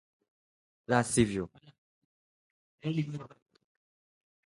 [0.89, 1.43] la sivyo